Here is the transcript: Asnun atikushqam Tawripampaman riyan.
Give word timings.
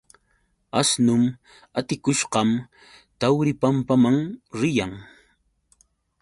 Asnun 0.79 1.23
atikushqam 1.79 2.49
Tawripampaman 3.19 4.17
riyan. 4.59 4.93